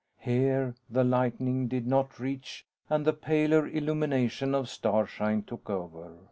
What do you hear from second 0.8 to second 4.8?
the lighting did not reach and the paler illumination of